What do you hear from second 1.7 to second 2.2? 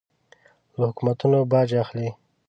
اخلي.